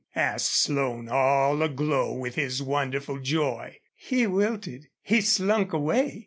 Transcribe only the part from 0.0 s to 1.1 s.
asked Slone,